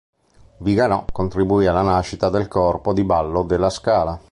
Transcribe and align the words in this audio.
Viganò 0.61 1.05
contribuì 1.11 1.67
alla 1.67 1.83
nascita 1.83 2.29
del 2.31 2.47
corpo 2.47 2.91
di 2.91 3.03
ballo 3.03 3.43
de 3.43 3.57
La 3.59 3.69
Scala. 3.69 4.19